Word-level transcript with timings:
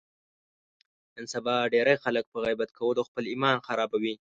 نن 1.15 1.25
سبا 1.33 1.55
ډېری 1.73 1.95
خلک 2.03 2.25
په 2.31 2.37
غیبت 2.45 2.69
کولو 2.77 3.01
خپل 3.09 3.23
ایمان 3.31 3.57
خرابوي. 3.67 4.15